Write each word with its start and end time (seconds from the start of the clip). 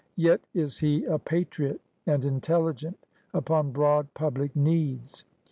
Yet 0.15 0.41
is 0.55 0.79
he 0.79 1.05
a 1.05 1.19
patriot 1.19 1.79
and 2.07 2.25
intelligent 2.25 2.97
upon 3.35 3.71
broad 3.71 4.11
public 4.15 4.55
needs. 4.55 5.25